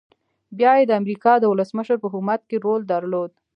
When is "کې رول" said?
2.49-2.81